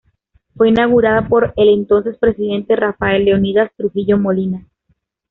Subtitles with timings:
[0.57, 4.65] Fue inaugurada por el entonces presidente Rafael Leónidas Trujillo Molina.